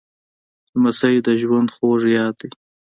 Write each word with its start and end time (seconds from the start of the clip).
لمسی 0.73 1.15
د 1.25 1.27
ژوند 1.41 1.69
خوږ 1.75 2.01
یاد 2.17 2.33
دی. 2.41 2.49